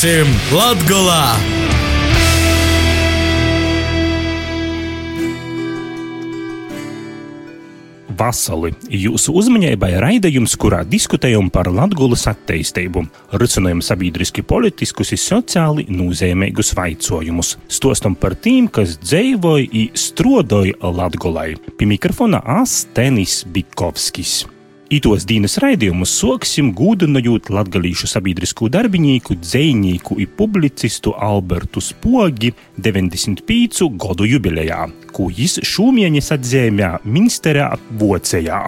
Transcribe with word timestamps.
Būsim 0.00 0.30
Latgolā! 0.56 1.36
Vasali. 8.16 8.70
Jūsu 8.88 9.34
uzmanībai 9.36 9.90
raidījums, 10.00 10.54
kurā 10.56 10.86
diskutējam 10.88 11.50
par 11.52 11.68
Latvijas 11.68 12.24
attīstību, 12.32 13.02
risinām 13.42 13.82
sabiedriski 13.84 14.40
politiskus 14.40 15.12
un 15.12 15.20
sociāli 15.20 15.84
nozīmīgus 15.92 16.72
jautājumus, 16.78 17.58
stostam 17.68 18.16
par 18.16 18.38
tiem, 18.40 18.70
kas 18.72 18.96
dzīvoja 19.02 19.68
un 19.68 19.84
strodoja 19.92 20.80
Latvijai. 20.80 21.58
Pie 21.76 21.90
mikrofona 21.92 22.40
Astenis 22.56 23.42
Bikovskis. 23.44 24.46
Itos 24.90 25.22
dienas 25.22 25.52
raidījumus 25.62 26.10
soksim 26.18 26.72
gūdinojot 26.74 27.46
latgalīšu 27.54 28.08
sabiedrisko 28.10 28.66
darbinieku, 28.74 29.36
dzējnieku 29.38 30.16
un 30.18 30.32
publicistu 30.34 31.12
Albertu 31.14 31.78
Spogi 31.78 32.50
95 32.74 33.86
gadu 33.94 34.26
jubilejā, 34.26 34.88
ko 35.14 35.28
jis 35.30 35.60
šūmieņas 35.62 36.32
atzīmē 36.34 36.88
ministrā 37.06 37.68
Vocejā. 38.00 38.64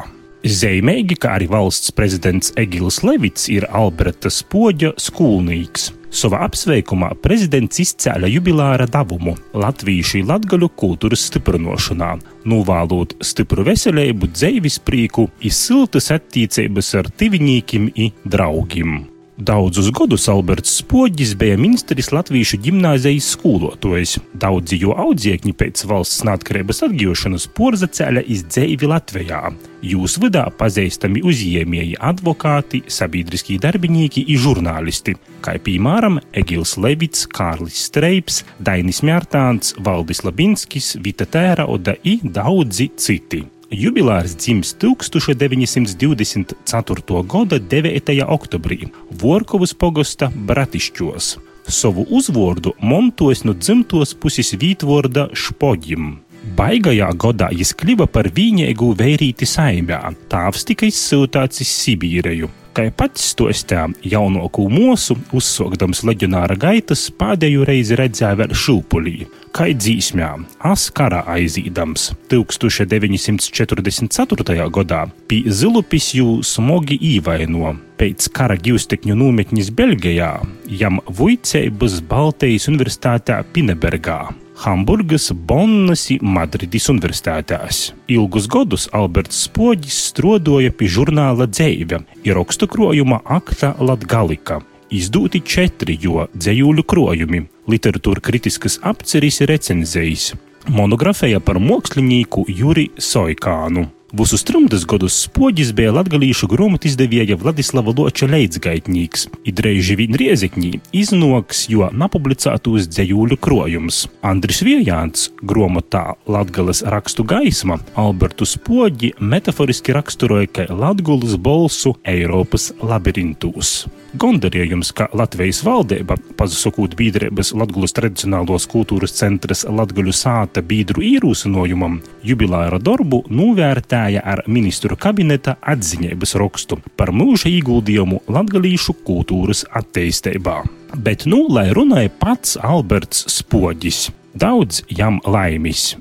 Zeimēgi, 0.47 1.17
kā 1.19 1.35
arī 1.41 1.49
valsts 1.51 1.91
prezidents 1.91 2.55
Egils 2.55 3.01
Levits, 3.03 3.49
ir 3.51 3.67
Alberta 3.75 4.31
Spoģa 4.31 4.95
skolnieks. 5.03 5.91
Savā 6.13 6.43
apsveikumā 6.45 7.15
prezidents 7.25 7.81
izcēla 7.81 8.29
jubilāra 8.29 8.85
devumu 8.85 9.33
Latviešu 9.57 10.21
latgaļu 10.29 10.69
kultūras 10.77 11.25
stiprināšanā, 11.31 12.11
novēlot 12.53 13.17
stipru 13.25 13.65
veselību, 13.65 14.29
dzīves 14.37 14.77
prieku, 14.85 15.31
izsiltas 15.41 16.13
attiecības 16.13 16.93
ar 17.01 17.09
tuviniekiem 17.17 17.89
un 17.97 18.13
draugiem. 18.29 19.12
Daudzus 19.41 19.87
gadus 19.97 20.27
Alberts 20.29 20.75
Spoģis 20.83 21.31
bija 21.41 21.57
ministrs 21.57 22.11
Latviešu 22.13 22.59
gimnāzijas 22.61 23.31
skolotājs. 23.33 24.19
Daudzi 24.37 24.77
jo 24.83 24.93
audziekņi 24.93 25.55
pēc 25.57 25.87
valsts 25.89 26.21
neatkarības 26.29 26.83
atgūšanas 26.85 27.47
porzacēļa 27.57 28.23
izdzīvi 28.35 28.91
Latvijā. 28.93 29.41
Jūs 29.89 30.19
vidā 30.21 30.45
pazīstami 30.59 31.25
uzņēmēji, 31.25 31.97
advokāti, 32.11 32.83
sabiedriskie 32.93 33.57
darbinieki 33.63 34.27
un 34.29 34.43
žurnālisti, 34.45 35.17
kā 35.41 35.57
piemēram 35.65 36.21
Egils 36.37 36.77
Levits, 36.77 37.25
Kārlis 37.25 37.87
Streips, 37.89 38.43
Dainis 38.61 39.01
Mjārtāns, 39.01 39.73
Valdis 39.81 40.23
Labinskis, 40.29 40.99
Vita 41.01 41.25
Tēra 41.25 41.67
Oda 41.73 41.97
un 42.05 42.37
daudzi 42.37 42.93
citi. 43.01 43.47
Jubilārs 43.73 44.37
dzimis 44.37 44.75
1924. 44.75 47.23
gada 47.25 47.59
9. 47.59 48.25
oktobrī 48.29 48.89
Vorkovas 49.11 49.75
pogosta 49.75 50.29
Bratišķos. 50.29 51.39
Savu 51.73 52.05
uzvārdu 52.13 52.77
montos 52.85 53.49
no 53.49 53.57
dzimtos 53.57 54.13
puses 54.13 54.53
vītvorda 54.61 55.33
Špoģim. 55.33 56.21
Baigajā 56.43 57.07
gadā 57.23 57.53
jis 57.55 57.71
kļuva 57.79 58.09
par 58.11 58.27
vienīgu 58.35 58.89
vērīti 58.99 59.47
saimē. 59.47 60.01
Tāvs 60.33 60.67
tika 60.67 60.89
izsūtāts 60.91 61.63
uz 61.63 61.71
Sibīriju. 61.71 62.51
Kā 62.73 62.87
pats 62.97 63.27
stostā 63.35 63.83
jaunāko 64.01 64.63
mūsu, 64.73 65.13
uzsākdams 65.37 66.01
leģionāra 66.09 66.57
gaitas, 66.57 67.03
pēdējo 67.21 67.67
reizi 67.69 67.99
redzēja 68.01 68.33
vēl 68.41 68.55
šūpulī, 68.57 69.29
kā 69.53 69.69
dzīsmā, 69.77 70.31
askarā 70.71 71.21
aizīdams. 71.35 72.07
1944. 72.33 74.57
gadā 74.73 75.03
pie 75.29 75.43
Zilupis 75.53 76.17
jū 76.17 76.41
smogi 76.41 76.97
īvaino. 77.13 77.77
Pēc 78.01 78.33
kara 78.35 78.57
gīvstekņu 78.57 79.15
nometņas 79.21 79.69
Beļģijā 79.77 80.33
jam 80.81 80.97
vuicēbas 81.13 82.01
Baltijas 82.09 82.73
universitātē 82.73 83.37
Pinebergā. 83.53 84.33
Hamburgas, 84.63 85.33
Bonnas 85.35 86.05
Madrides 86.23 86.85
universitātēs. 86.93 87.79
Ilgus 88.15 88.45
gadus 88.47 88.85
Alberts 88.95 89.41
Spoģis 89.49 89.97
strodoja 90.13 90.71
pie 90.71 90.87
žurnāla 90.87 91.49
Dzēve, 91.51 91.99
ir 92.23 92.39
rakstu 92.39 92.69
krojuma 92.71 93.19
akta 93.27 93.73
Latgalika. 93.83 94.61
Izdoti 94.95 95.41
četri 95.43 95.97
jo 95.99 96.29
dzējuļu 96.37 96.85
krojumi, 96.87 97.43
literatūra 97.67 98.23
kritiskas 98.23 98.79
apceris 98.87 99.41
recenzijas, 99.51 100.29
monogrāfija 100.71 101.43
par 101.43 101.59
mākslinieku 101.59 102.47
Juri 102.47 102.91
Soikānu. 103.03 103.89
Visus 104.13 104.43
trumdas 104.45 104.83
gadus 104.85 105.15
spoģis 105.25 105.71
bija 105.73 105.95
latgalīšu 105.97 106.45
grāmatu 106.53 106.85
izdevēja 106.91 107.39
Vladislava 107.41 107.95
Loča 107.97 108.27
leidzgaitnīgs. 108.29 109.25
Idreiži 109.49 109.97
vien 109.97 110.19
riezekņī 110.21 110.73
iznoks, 111.01 111.63
jo 111.73 111.89
napublicētos 111.97 112.91
dzējūļu 112.93 113.41
krojums. 113.41 114.03
Andris 114.21 114.61
Viejāns 114.69 115.31
grāmatā 115.41 116.19
Latgales 116.29 116.85
rakstu 116.85 117.25
gaisma 117.25 117.81
Albertu 117.97 118.45
Spoģi 118.45 119.15
metaforiski 119.17 119.97
raksturoja 119.97 120.53
kā 120.61 120.69
Latgulas 120.69 121.41
bolsu 121.41 121.97
Eiropas 122.05 122.69
labirintūs. 122.85 123.79
Gondarījums, 124.13 124.91
ka 124.93 125.07
Latvijas 125.17 125.63
valdība, 125.65 126.19
pazasakot 126.37 126.93
biedrības 126.99 127.55
Latvijas 127.57 127.95
tradicionālos 127.97 128.67
kultūras 128.69 129.15
centras 129.17 129.65
Latvijas 129.65 130.21
sāta 130.27 130.61
biedru 130.61 131.01
īrūsinojumam, 131.09 131.97
jubilāra 132.21 132.77
darbu 132.77 133.23
novērtēja 133.33 134.21
ar 134.35 134.45
ministru 134.53 135.01
kabineta 135.01 135.57
atziņības 135.65 136.37
rakstu 136.45 136.83
par 137.01 137.15
mūža 137.17 137.49
ieguldījumu 137.55 138.21
latgalīšu 138.29 138.99
kultūras 139.09 139.65
attīstībā. 139.81 140.61
Bet 140.93 141.25
nu, 141.25 141.47
lai 141.49 141.71
runāja 141.73 142.13
pats 142.13 142.59
Alberts 142.61 143.25
Spoģis, 143.33 144.11
daudz 144.37 144.85
jam 144.93 145.23
laimis. 145.25 145.95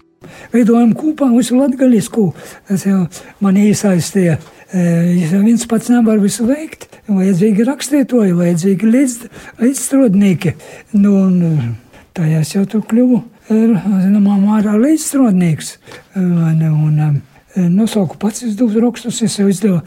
Veidojam 0.51 0.91
kopā 0.99 1.31
visu 1.31 1.55
latgaļisku, 1.55 2.25
tas 2.67 2.83
jau 2.85 3.05
man 3.39 3.55
iesaistīja. 3.57 4.41
Ja 4.71 5.39
viens 5.43 5.65
pats 5.67 5.89
nevar 5.91 6.21
visu 6.23 6.45
veikt, 6.47 6.85
vajadzīgi 7.11 7.65
rakstītoji, 7.67 8.35
vajadzīgi 8.37 8.91
līdz, 8.93 9.17
līdzstrādnieki. 9.59 10.53
Nu, 10.95 11.17
un, 11.25 11.73
tā 12.15 12.29
jau 12.29 12.63
tur 12.69 12.85
kļuvu, 12.87 13.19
zināmā 13.49 14.37
mērā 14.39 14.77
līdzstrādnieks. 14.79 15.75
Un, 16.21 16.63
un, 16.71 17.19
Nosauku 17.51 18.15
pats 18.15 18.45
izdevus 18.47 18.77
rakstus, 18.79 19.17
es 19.25 19.33
jau 19.35 19.49
izdevu, 19.51 19.81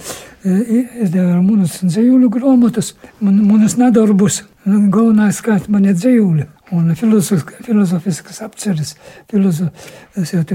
izdevu 0.44 1.38
manas 1.46 1.78
dzīvuļu 1.80 2.28
grāmatas, 2.34 2.90
man, 3.24 3.38
manas 3.48 3.78
nedarbus. 3.80 4.42
Galvenais 4.66 5.40
skaits 5.40 5.70
man 5.72 5.88
ir 5.88 5.96
dzīvuļi 5.96 6.44
un 6.76 6.92
filozofiskas 6.96 8.42
apceres, 8.44 8.94
filozo, 9.32 9.70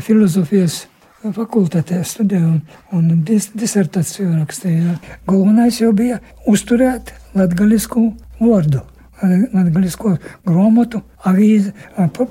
filozofijas 0.06 0.84
fakultātē 1.24 2.00
studēju 2.06 2.52
un, 2.52 2.62
un 2.96 3.24
dis, 3.28 3.50
disertāciju 3.58 4.30
rakstīju. 4.38 4.96
Galvenais 5.28 5.82
jau 5.82 5.92
bija 5.96 6.20
uzturēt 6.48 7.14
latgalisku 7.38 8.12
vārdu. 8.40 8.86
Latgalisko 9.20 10.14
grāmatu, 10.48 11.02
avīzi, 11.28 11.74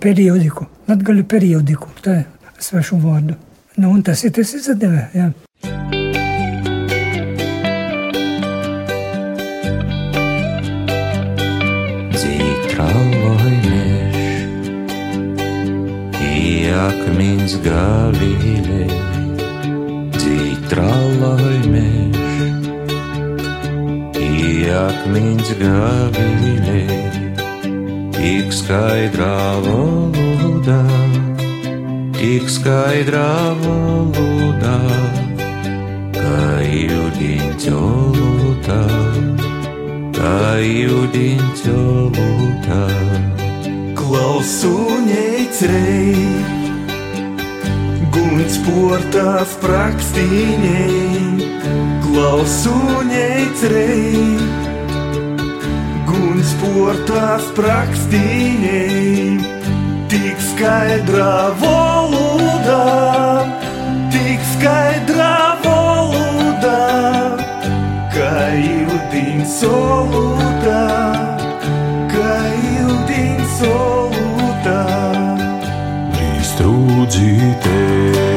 periodiku, 0.00 0.70
latgaļu 0.88 1.26
periodiku, 1.28 1.92
tā 2.04 2.22
svešu 2.58 2.96
vārdu. 3.02 3.36
Nu, 3.76 3.92
un 3.92 4.02
tas 4.02 4.24
ir 4.24 4.32
tas 4.34 4.56
izdevē, 4.56 5.04
jā. 17.18 17.48
akmens 17.48 17.54
galīlē, 17.64 18.84
citra 20.14 20.90
laimēš. 21.18 22.16
Akmens 24.78 25.48
galīlē, 25.58 26.82
tik 28.14 28.52
skaidrā 28.54 29.38
valodā, 29.64 30.78
tik 32.14 32.46
skaidrā 32.46 33.56
valodā, 33.64 34.76
kā 36.14 36.44
jūdiņš 36.68 37.66
olūtā, 37.80 38.82
kā 40.20 40.36
jūdiņš 40.62 41.64
olūtā. 41.74 42.84
Klausu 43.98 44.76
ņēcrei 45.08 46.57
Guņš 48.14 48.54
portās 48.64 49.50
prakstīņei, 49.62 51.48
klausuņei 52.04 53.44
trei. 53.60 54.22
Guņš 56.08 56.52
portās 56.62 57.50
prakstīņei, 57.58 59.36
tik 60.12 60.40
skaidrā 60.46 61.36
valodā, 61.60 62.80
tik 64.14 64.40
skaidrā 64.54 65.36
valodā, 65.66 66.80
kā 68.14 68.34
jūtīns 68.56 69.58
solūdā, 69.60 70.84
de 77.08 77.54
ter. 77.62 78.27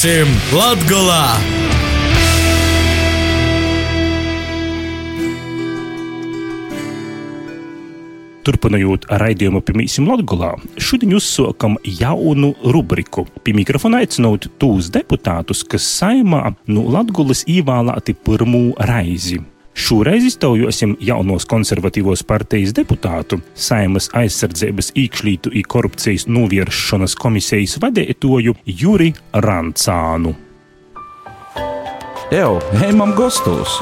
Būsim 0.00 0.30
Latgolā! 0.56 1.24
Turpinot 8.40 9.04
raidījumu 9.12 9.60
pie 9.60 9.76
Mīsīm 9.76 10.08
Latvijā, 10.08 10.54
šodien 10.80 11.12
uzsākam 11.20 11.76
jaunu 11.84 12.54
rubriku. 12.64 13.26
Pie 13.44 13.52
mikrofona 13.60 14.00
aicinot 14.00 14.48
tūs 14.56 14.88
deputātus, 14.96 15.66
kas 15.68 15.92
saimā 16.00 16.46
no 16.64 16.88
Latvijas 16.96 17.44
ievēlēti 17.44 18.16
pirmo 18.24 18.70
reizi. 18.80 19.42
Šoreiz 19.74 20.24
iztaujosim 20.26 20.96
jaunos 21.00 21.46
konservatīvos 21.50 22.24
partijas 22.26 22.74
deputātu, 22.76 23.40
Saimas 23.54 24.10
aizsardzības 24.18 24.92
īkšķītu 24.98 25.54
un 25.54 25.66
korupcijas 25.70 26.26
novēršanas 26.28 27.16
komisijas 27.20 27.78
vadītāju 27.82 28.56
Juri 28.66 29.12
Rancānu. 29.32 30.34
Jau, 32.30 32.52
ejam 32.82 33.14
gastos! 33.18 33.80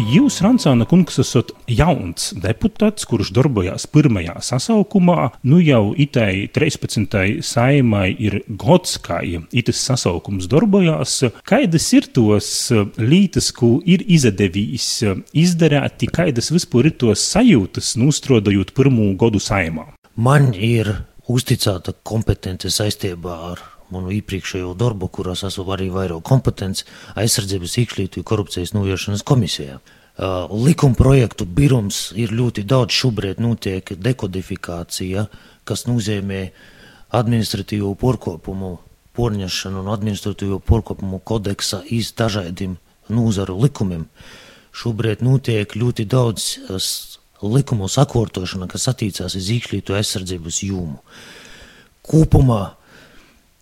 Jūs, 0.00 0.38
Rancāna 0.40 0.86
kungs, 0.88 1.18
esat 1.20 1.50
jauns 1.68 2.30
deputāts, 2.40 3.04
kurš 3.08 3.32
darbojās 3.36 3.84
pirmajā 3.90 4.38
sasaukumā. 4.46 5.26
Nu 5.44 5.58
jau 5.60 5.92
itai 5.92 6.46
13. 6.54 7.42
saimai 7.44 8.08
ir 8.16 8.38
gods, 8.48 8.96
kā 9.02 9.18
itas 9.26 9.82
sasaukums 9.84 10.48
darbojās. 10.50 11.18
Kādas 11.44 11.90
ir 11.96 12.08
tos 12.16 12.48
lītas, 12.96 13.50
ko 13.52 13.76
ir 13.84 14.06
izdevījis 14.06 14.88
izdarīt, 15.36 16.06
kādas 16.16 16.48
vispār 16.54 16.88
ir 16.88 16.96
tos 17.02 17.26
sajūtas, 17.34 17.92
nostrodojot 18.00 18.72
pirmo 18.76 19.10
godu 19.20 19.42
saimā? 19.42 19.90
Man 20.16 20.54
ir 20.54 20.94
uzticēta 21.28 21.98
kompetence 22.06 22.72
saistībā 22.72 23.36
ar 23.52 23.66
manu 23.94 24.12
iepriekšējo 24.16 24.74
darbu, 24.78 25.08
kurās 25.12 25.44
esmu 25.48 25.66
arī 25.74 25.88
vairāk 25.94 26.24
kompetents 26.26 26.84
aizsardzības 27.20 27.78
iekšlietu 27.82 28.24
korupcijas 28.26 28.74
novēršanas 28.76 29.24
komisijā. 29.26 29.80
Uh, 30.20 30.50
likuma 30.66 30.98
projektu 30.98 31.46
birums 31.46 32.10
ir 32.18 32.34
ļoti 32.36 32.66
daudz 32.68 32.92
šobrīd 32.92 33.40
notiek 33.40 33.94
dekodifikācija, 33.96 35.24
kas 35.64 35.86
nozīmē 35.88 36.42
administratīvo 37.16 37.94
porkopumu 37.98 38.74
porņašanu 39.16 39.82
un 39.82 39.88
administratīvo 39.94 40.60
porkopumu 40.66 41.20
kodeksa 41.24 41.82
iz 41.88 42.12
dažādiem 42.16 42.76
nūzaru 43.10 43.56
likumiem. 43.62 44.06
Šobrīd 44.76 45.24
notiek 45.26 45.72
ļoti 45.74 46.06
daudz 46.06 46.50
likumu 47.42 47.88
sakārtošana, 47.90 48.68
kas 48.70 48.88
attiecās 48.92 49.34
uz 49.38 49.48
iekšlietu 49.56 49.96
aizsardzības 49.98 50.60
jūmu. 50.68 51.00
Kopumā 52.06 52.62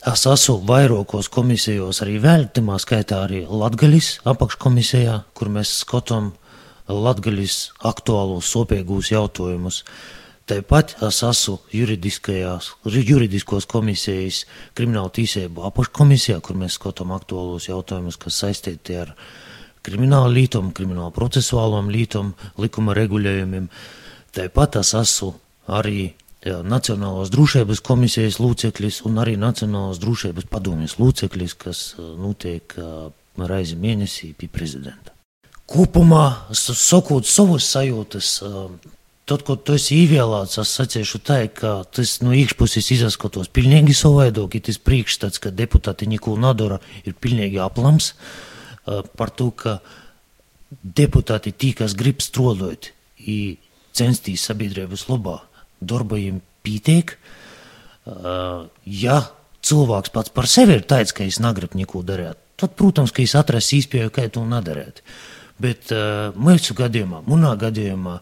Es 0.07 0.23
esmu 0.31 0.61
vairākos 0.63 1.27
komisijos 1.27 1.99
arī 2.05 2.21
vēl, 2.23 2.45
skaitā 2.79 3.25
arī 3.25 3.41
Latvijas 3.51 4.21
apakškomisijā, 4.23 5.25
kur 5.35 5.49
mēs 5.51 5.73
skatām 5.81 6.29
Latvijas 6.87 7.73
aktuālos 7.83 8.47
sopīgos 8.47 9.11
jautājumus. 9.11 9.83
Tāpat 10.47 10.95
es 11.03 11.19
esmu 11.27 11.59
juridiskos 11.75 13.67
komisijas 13.67 14.45
krimināla 14.79 15.11
tīsību 15.11 15.67
apakškomisijā, 15.67 16.39
kur 16.47 16.55
mēs 16.55 16.79
skatām 16.79 17.11
aktuālos 17.19 17.67
jautājumus, 17.67 18.21
kas 18.23 18.39
saistīti 18.45 19.01
ar 19.03 19.17
kriminālu 19.83 20.31
lītumu, 20.31 20.71
kriminālu 20.79 21.11
procesuālām 21.11 21.91
lītumu, 21.91 22.39
likuma 22.57 22.95
regulējumiem. 22.95 23.67
Tāpat 24.31 24.79
es 24.79 24.95
esmu 24.95 25.35
arī 25.67 26.15
jā, 26.47 26.61
Nacionālās 26.67 27.31
drošības 27.35 27.83
komisijas 27.85 28.39
loceklis 28.43 29.03
un 29.09 29.19
arī 29.23 29.37
Nacionālās 29.41 30.01
drošības 30.03 30.49
padomjas 30.51 30.99
loceklis, 30.99 31.55
kas 31.59 31.95
notiek 31.99 32.75
reizi 33.39 33.79
mēnesī 33.79 34.33
pie 34.39 34.49
prezidenta. 34.51 35.15
Kopumā, 35.69 36.49
sakot 36.57 37.27
savas 37.29 37.67
sajūtas, 37.69 38.31
tad, 39.29 39.43
kad 39.45 39.65
tu 39.67 39.77
esi 39.77 39.99
ievēlēts, 40.03 40.57
es 40.63 40.75
sacīšu 40.79 41.21
tā, 41.21 41.43
ka 41.53 41.83
tas 41.93 42.19
no 42.25 42.33
iekšpuses 42.33 42.89
izskatos 42.97 43.51
pilnīgi 43.53 43.97
savādāk, 43.97 44.57
tas 44.65 44.81
priekšstats, 44.81 45.43
ka 45.45 45.53
deputāti 45.53 46.09
neko 46.09 46.39
nedara, 46.41 46.81
ir 47.05 47.19
pilnīgi 47.21 47.61
aplams 47.61 48.15
par 48.89 49.35
to, 49.37 49.51
ka 49.53 49.79
deputāti 50.73 51.53
tī, 51.53 51.75
kas 51.77 51.93
grib 51.99 52.25
strādāt, 52.25 52.95
censties 53.93 54.49
sabiedrības 54.49 55.05
labā 55.11 55.43
darbajiem 55.81 56.41
pietiek. 56.67 57.17
Ja 58.85 59.19
cilvēks 59.69 60.13
pats 60.15 60.33
par 60.33 60.49
sevi 60.49 60.79
ir 60.79 60.85
teicis, 60.89 61.15
ka 61.17 61.27
es 61.27 61.41
negribu 61.43 61.79
neko 61.81 62.03
darīt, 62.07 62.39
tad, 62.59 62.75
protams, 62.79 63.13
ka 63.13 63.23
es 63.25 63.35
atrastu 63.39 63.79
īspēju, 63.79 64.13
kā 64.15 64.29
to 64.33 64.45
nedarīt. 64.49 65.03
Bet 65.61 65.91
mūsu 66.39 66.77
gadījumā, 66.79 67.25
manā 67.27 67.53
gadījumā, 67.59 68.17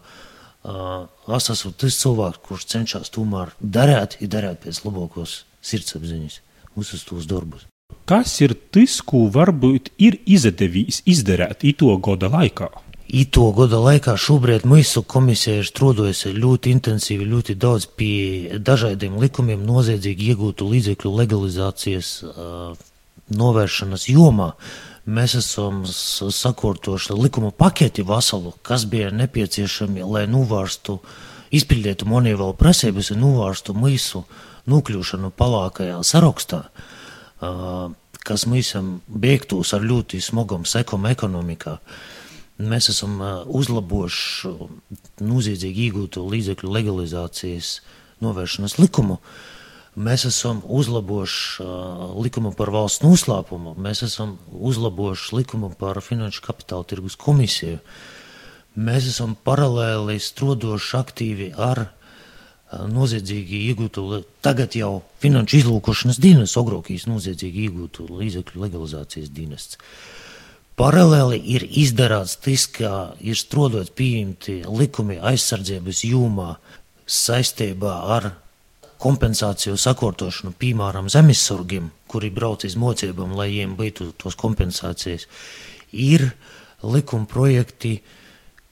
es 1.37 1.49
esmu 1.53 1.71
tas 1.77 1.99
cilvēks, 2.01 2.41
kurš 2.43 2.67
cenšas 2.73 3.13
tomēr 3.13 3.53
darīt, 3.61 4.17
ir 4.19 4.31
darīt 4.33 4.65
pēc 4.65 4.81
labākos 4.87 5.43
sirdsapziņas, 5.61 6.41
mūsu 6.75 6.99
tos 7.07 7.29
darbus. 7.29 7.67
Kas 8.07 8.33
ir 8.43 8.55
tas, 8.71 8.99
ko 9.03 9.27
varbūt 9.31 9.93
ir 10.03 10.19
izdevies 10.27 11.01
izdarīt 11.07 11.63
ito 11.67 11.93
gada 12.03 12.27
laikā? 12.33 12.67
Ito 13.07 13.45
gada 13.55 13.77
laikā 13.79 14.17
šobrīd 14.19 14.65
mūsu 14.67 14.99
komisija 15.07 15.61
ir 15.61 15.67
strādājusi 15.69 16.33
ļoti 16.35 16.73
intensīvi, 16.75 17.27
ļoti 17.31 17.53
daudz 17.55 17.85
pie 17.95 18.57
dažādiem 18.59 19.15
likumiem, 19.21 19.63
noziedzīgi 19.63 20.33
iegūtu 20.33 20.67
līdzekļu 20.67 21.11
legalizācijas 21.15 22.09
uh, 22.25 22.73
novēršanas 23.31 24.09
jomā. 24.11 24.49
Mēs 25.07 25.37
esam 25.39 25.85
sakārtojuši 25.87 27.15
likuma 27.15 27.53
paketi 27.55 28.03
veselu, 28.03 28.51
kas 28.59 28.83
bija 28.91 29.13
nepieciešami, 29.15 30.03
lai 30.03 30.25
novērstu, 30.27 30.97
izpildītu 31.55 32.09
monēvēlu 32.11 32.57
prasības 32.59 33.13
un 33.15 33.23
novērstu 33.23 33.77
mūsu 33.77 34.25
nokļūšanu 34.67 35.31
palākajā 35.31 36.03
sarakstā. 36.03 36.65
Uh, 37.39 37.95
kas 38.27 38.43
mūsam 38.51 38.97
beigtos 39.07 39.71
ar 39.77 39.85
ļoti 39.87 40.19
smagam 40.19 40.67
sekom 40.67 41.07
ekonomikā. 41.07 41.77
Mēs 42.57 42.89
esam 42.89 43.19
uh, 43.21 43.43
uzlabojuši 43.45 44.51
noziedzīgi 45.21 45.87
iegūto 45.87 46.23
līdzekļu 46.25 46.71
legalizācijas 46.73 47.77
novēršanas 48.25 48.77
likumu. 48.81 49.19
Mēs 49.97 50.25
esam 50.29 50.63
uzlabojuši 50.65 51.63
uh, 51.65 52.15
likumu 52.21 52.53
par 52.57 52.71
valsts 52.73 53.05
noslēpumu, 53.05 53.75
mēs 53.81 54.01
esam 54.09 54.37
uzlabojuši 54.49 55.37
likumu 55.37 55.69
par 55.77 56.01
finanšu 56.01 56.41
kapitāla 56.45 56.85
tirgus 56.89 57.17
komisiju. 57.21 57.77
Mēs 58.77 59.09
esam 59.09 59.37
paralēli 59.45 60.17
strodoši 60.21 60.97
aktīvi 60.97 61.51
ar 61.57 61.87
noziedzīgi 62.67 63.61
iegūtu, 63.71 64.23
tagad 64.43 64.75
jau 64.75 65.01
finanšu 65.23 65.61
izlūkošanas 65.61 66.19
dienas, 66.19 66.55
Ogrokijas 66.59 67.07
noziedzīgi 67.07 67.67
iegūtu 67.67 68.07
līdzekļu 68.11 68.63
legalizācijas 68.65 69.31
dienests. 69.31 69.79
Paralēli 70.77 71.39
ir 71.55 71.63
izdarāts 71.65 72.35
tas, 72.37 72.67
ka 72.69 72.89
ir 73.25 73.37
strodots 73.39 73.89
pieņemti 73.97 74.59
likumi 74.69 75.15
aizsardzības 75.17 76.03
jūmā 76.05 76.51
saistībā 77.09 77.93
ar 78.17 78.27
kompensāciju 79.01 79.77
sakortošanu, 79.77 80.53
piemēram, 80.57 81.09
zemesurgiem, 81.09 81.89
kuri 82.09 82.29
brauc 82.33 82.65
iz 82.65 82.75
mocībām, 82.77 83.33
lai 83.37 83.49
viņiem 83.49 83.73
būtu 83.79 84.11
tos 84.21 84.37
kompensācijas. 84.37 85.25
Ir 85.93 86.27
likuma 86.85 87.25
projekti, 87.29 87.95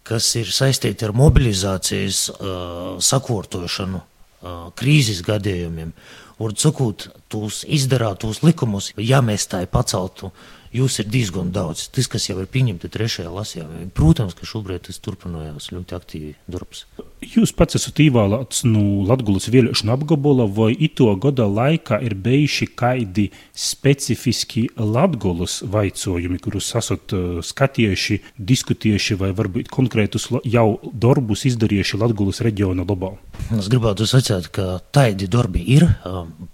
kas 0.05 0.27
ir 0.37 0.51
saistīti 0.53 1.07
ar 1.07 1.13
mobilizācijas 1.17 2.27
uh, 2.29 2.99
sakārtošanu 3.01 4.01
uh, 4.01 4.69
krīzes 4.77 5.23
gadījumiem. 5.25 5.95
Un 6.37 6.53
cikot 6.59 7.07
tos 7.31 7.63
izdarātos 7.65 8.43
likumus, 8.43 8.91
ja 8.99 9.23
mēs 9.25 9.47
tā 9.49 9.63
paceltu, 9.71 10.29
jūs 10.75 10.99
ir 11.01 11.09
diezgan 11.11 11.51
daudz. 11.55 11.87
Tas, 11.95 12.09
kas 12.11 12.27
jau 12.29 12.37
ir 12.41 12.49
pieņemts 12.51 12.91
trešajā 12.95 13.31
lasījā, 13.31 13.65
protams, 13.97 14.35
ka 14.37 14.47
šobrīd 14.49 14.87
tas 14.89 15.01
turpinājās 15.03 15.71
ļoti 15.73 15.97
aktīvi 15.97 16.33
darbs. 16.51 16.85
Jūs 17.33 17.53
pats 17.55 17.77
esat 17.79 17.99
ievēlēts 18.03 18.63
no 18.67 18.73
nu, 18.75 18.83
Latvijas 19.07 19.47
vēlēšanu 19.53 19.93
apgabala, 19.95 20.45
vai 20.51 20.69
ito 20.73 21.07
gada 21.21 21.47
laikā 21.49 21.97
ir 22.05 22.15
bijuši 22.21 22.67
kādi 22.77 23.29
specifiski 23.55 24.67
Latvijas 24.77 25.61
vaicojumi, 25.71 26.39
kurus 26.43 26.69
esat 26.77 27.15
uh, 27.15 27.39
skatījuši, 27.45 28.19
diskutējuši, 28.51 29.17
vai 29.21 29.31
varbūt 29.37 29.71
konkrētus 29.73 30.29
jau 30.45 30.67
darbus 30.91 31.45
izdarījuši 31.49 32.01
Latvijas 32.03 32.43
reģiona 32.45 32.85
labā? 32.85 33.15
Es 33.57 33.69
gribētu 33.71 34.07
sacīt, 34.09 34.51
ka 34.55 34.79
tādi 34.95 35.29
darbi 35.31 35.63
ir. 35.75 35.87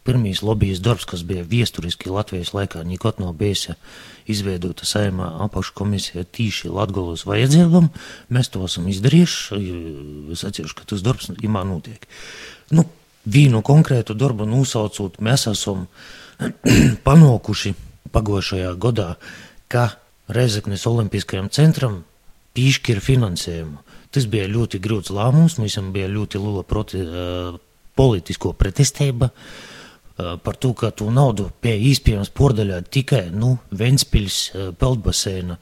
Pirmīs 0.08 0.44
lobbyjas 0.46 0.82
darbs, 0.84 1.08
kas 1.10 1.26
bija 1.28 1.44
viesturiski 1.48 2.12
Latvijas 2.12 2.54
laikā, 2.56 2.86
nekot 2.88 3.20
nav 3.22 3.36
bijis 3.40 3.70
izveidota 4.30 4.86
saimā 4.88 5.28
apakškomisija 5.46 6.26
tīši 6.34 6.72
Latgolas 6.74 7.26
vajadzībām. 7.28 7.90
Mēs 8.34 8.52
to 8.54 8.64
esam 8.68 8.90
izdarījuši. 8.92 9.62
Es 10.36 10.44
atceros, 10.48 10.76
ka 10.78 10.86
tas 10.90 11.04
darbs 11.06 11.32
imā 11.42 11.64
notiek. 11.68 12.06
Nu, 12.76 12.86
vienu 13.26 13.64
konkrētu 13.66 14.16
darbu 14.18 14.48
nosaucot, 14.50 15.20
mēs 15.24 15.48
esam 15.52 15.88
panokuši 17.08 17.74
pagošajā 18.12 18.76
gadā, 18.82 19.16
ka 19.72 19.92
Rezeknes 20.32 20.86
Olimpiskajam 20.88 21.50
centram 21.52 22.02
piešķir 22.56 23.02
finansējumu. 23.04 23.82
Tas 24.12 24.26
bija 24.28 24.48
ļoti 24.52 24.80
grūts 24.84 25.12
lēmums, 25.16 25.58
mums 25.60 25.78
bija 25.96 26.10
ļoti 26.12 26.40
liela 26.40 26.64
proti, 26.68 27.00
uh, 27.04 27.60
politisko 27.96 28.52
pretestība. 28.60 29.32
Uh, 29.32 29.81
par 30.44 30.58
to, 30.58 30.74
ka 30.78 30.92
to 30.92 31.12
naudu 31.14 31.50
bija 31.64 31.80
iespējams 31.92 32.32
pordaļāt 32.38 32.90
tikai 32.94 33.24
nu, 33.34 33.56
Ventspils 33.72 34.52
peldbaseina, 34.80 35.58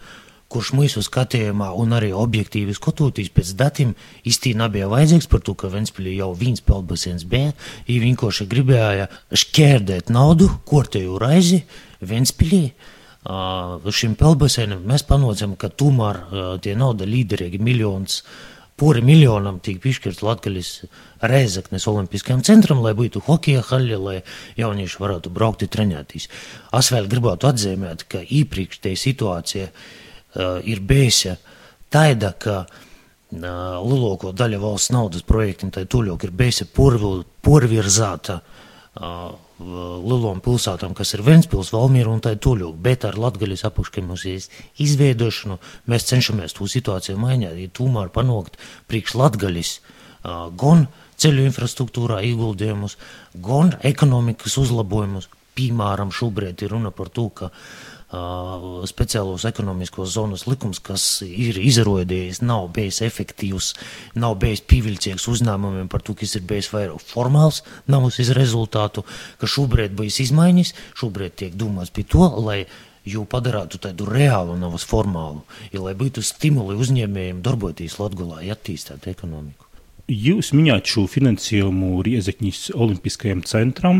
kurš 0.49 0.71
mūsu 0.73 1.03
skatījumā 1.05 1.69
un 1.77 1.93
arī 1.93 2.09
objektīvi 2.17 2.73
skatoties 2.73 3.29
pēc 3.33 3.53
datiem 3.57 3.93
īstenībā 4.25 4.65
nebija 4.65 4.89
vajadzīgs 4.89 5.29
par 5.29 5.43
to, 5.45 5.53
ka 5.53 5.69
Ventspilī 5.69 6.15
jau 6.17 6.31
viens 6.37 6.63
peldbaseins 6.65 7.25
bija, 7.29 7.53
viņi 7.87 7.99
vienkārši 8.07 8.47
gribēja 8.49 9.09
šķērdēt 9.29 10.09
naudu 10.13 10.49
kortēju 10.69 11.19
raizi 11.21 11.61
Ventspilī. 12.01 12.63
Šim 13.93 14.15
peldbaseinam 14.17 14.85
mēs 14.89 15.03
panācām, 15.05 15.57
ka 15.59 15.69
tomēr 15.69 16.23
tie 16.63 16.73
nauda 16.79 17.05
līderīgi 17.05 17.59
miljons 17.61 18.21
uh, 18.23 18.58
puri 18.79 19.01
miljonam 19.05 19.59
tiek 19.63 19.79
piešķirts 19.83 20.23
Latgaļas 20.23 20.69
Reizeknes 21.29 21.87
olimpiskajam 21.91 22.43
centram, 22.47 22.79
lai 22.83 22.93
būtu 22.97 23.21
hokeja 23.25 23.63
haļa, 23.67 23.97
lai 23.99 24.17
jaunieši 24.59 25.01
varētu 25.01 25.31
braukt 25.35 25.65
un 25.65 25.71
treņēties. 25.75 26.29
Es 26.79 26.91
vēl 26.93 27.09
gribētu 27.11 27.49
atzīmēt, 27.49 28.05
ka 28.11 28.23
iepriekš 28.23 28.79
te 28.85 28.95
situācija 28.99 29.67
uh, 29.69 30.61
ir 30.63 30.79
bijusi 30.79 31.35
taida, 31.91 32.31
ka 32.39 32.61
uh, 32.63 32.79
lielāko 33.83 34.31
daļu 34.37 34.61
valsts 34.63 34.95
naudas 34.95 35.27
projektiem 35.27 35.73
tai 35.75 35.85
tuļok 35.89 36.25
ir 36.27 36.35
bijusi 36.39 36.69
porvirzāta 36.71 38.39
uh, 38.39 39.29
lielām 39.59 40.39
pilsētām, 40.43 40.93
kas 40.95 41.13
ir 41.15 41.23
Ventspils, 41.25 41.73
Valmiera 41.75 42.11
un 42.13 42.21
tā 42.23 42.31
tuļūk, 42.39 42.77
bet 42.79 43.05
ar 43.07 43.19
Latgaļas 43.19 43.65
apakškomisijas 43.67 44.47
izveidošanu 44.79 45.59
mēs 45.91 46.07
cenšamies 46.07 46.55
to 46.55 46.67
situāciju 46.71 47.19
mainīt, 47.19 47.57
ja 47.59 47.73
tūmēr 47.75 48.13
panākt 48.15 48.55
priekš 48.87 49.17
Latgaļas 49.19 49.73
gan 50.59 50.87
ceļu 51.19 51.45
infrastruktūrā 51.49 52.21
ieguldījumus, 52.29 52.95
gan 53.43 53.75
ekonomikas 53.83 54.57
uzlabojumus. 54.63 55.29
Piemēram, 55.59 56.13
šobrīd 56.15 56.61
ir 56.63 56.71
runa 56.71 56.91
par 56.95 57.09
to, 57.11 57.25
ka 57.35 57.49
uh, 57.49 57.98
speciālos 58.09 59.45
ekonomiskos 59.45 60.15
zonas 60.15 60.47
likums, 60.49 60.79
kas 60.81 61.21
ir 61.25 61.59
izrādījies, 61.61 62.41
nav 62.41 62.71
bijis 62.73 63.03
efektīvs, 63.05 63.75
nav 64.17 64.39
bijis 64.41 64.63
pievilcīgs 64.65 65.27
uzņēmumiem 65.29 65.91
par 65.91 66.01
to, 66.01 66.15
kas 66.17 66.33
ir 66.39 66.45
bijis 66.49 66.71
vairāk 66.73 67.03
formāls, 67.05 67.61
nav 67.87 68.09
uz 68.09 68.17
rezultātu, 68.33 69.05
ka 69.37 69.45
šobrīd 69.45 69.93
bijis 69.93 70.23
izmaiņas, 70.25 70.73
šobrīd 70.97 71.37
tiek 71.37 71.53
domāts 71.53 71.93
pie 71.93 72.07
to, 72.09 72.25
lai 72.41 72.63
jau 73.05 73.25
padarītu 73.29 73.77
tādu 73.85 74.09
reālu, 74.09 74.57
nevis 74.57 74.89
formālu, 74.89 75.45
ja 75.73 75.85
lai 75.85 75.93
būtu 75.97 76.25
stimuli 76.25 76.77
uzņēmējiem 76.81 77.45
darboties 77.45 77.99
Latvijā, 78.01 78.41
attīstīt 78.57 79.05
ekonomiku. 79.13 79.68
Jūs 80.09 80.47
minējāt 80.57 80.89
šo 80.89 81.03
finansējumu 81.05 81.99
Riezekņas 82.05 82.71
Olimpiskajam 82.73 83.43
centram, 83.45 83.99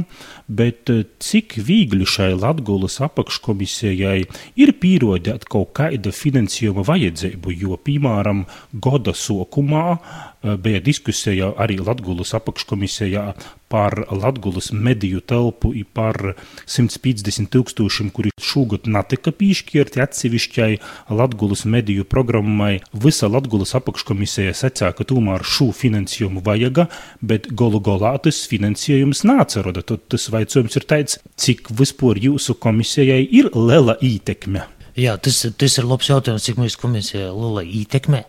bet 0.50 0.90
eh, 0.90 1.04
cik 1.22 1.60
viegli 1.68 2.08
šai 2.10 2.32
Latgulas 2.34 2.98
apakškomisijai 3.06 4.24
ir 4.58 4.74
pierodēt 4.82 5.46
kaut 5.54 5.76
kāda 5.78 6.14
finansējuma 6.16 6.88
vajadzību, 6.88 7.54
jo, 7.62 7.78
piemēram, 7.86 8.48
goda 8.74 9.14
sokumā 9.14 9.86
Eh, 10.00 10.29
bija 10.44 10.80
diskusija 10.80 11.52
arī 11.60 11.80
Latvijas 11.84 12.34
apakškomisijā 12.34 13.34
par 13.68 14.06
Latvijas 14.12 14.72
mediju 14.72 15.20
telpu 15.20 15.74
un 15.76 15.86
par 15.94 16.34
150 16.66 17.52
tūkstošiem, 17.54 18.10
kuri 18.16 18.32
šogad 18.40 18.88
netika 18.88 19.34
piešķirti 19.36 20.02
atsevišķai 20.06 20.80
Latvijas 21.20 21.66
mediju 21.66 22.08
programmai. 22.08 22.80
Visa 22.94 23.28
Latvijas 23.28 23.76
apakškomisija 23.82 24.56
secināja, 24.56 24.96
ka 24.96 25.08
tomēr 25.12 25.44
šo 25.44 25.70
finansējumu 25.76 26.44
vajag, 26.46 26.86
bet 27.22 27.52
golu 27.52 27.84
galā 27.84 28.16
tas 28.24 28.42
finansējums 28.50 29.26
nāca. 29.28 29.66
Tad 29.80 30.08
tas 30.08 30.30
jautājums 30.32 30.80
ir 30.80 30.88
tāds, 30.88 31.20
cik 31.36 31.70
vispār 31.76 32.20
jūsu 32.30 32.56
komisijai 32.56 33.26
ir 33.28 33.52
liela 33.56 34.00
ietekme? 34.02 34.66
Jā, 35.00 35.16
tas, 35.22 35.44
tas 35.60 35.78
ir 35.78 35.88
labs 35.88 36.10
jautājums, 36.10 36.48
cik 36.48 36.60
mūsu 36.60 36.80
komisijai 36.80 37.28
ir 37.28 37.36
liela 37.36 37.64
ietekme. 37.64 38.24